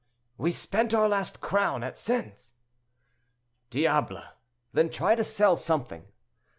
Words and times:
"We 0.35 0.51
spent 0.51 0.95
our 0.95 1.07
last 1.07 1.41
crown 1.41 1.83
at 1.83 1.95
Sens." 1.95 2.53
"Diable! 3.69 4.23
then 4.73 4.89
try 4.89 5.13
to 5.13 5.23
sell 5.23 5.55
something." 5.57 6.05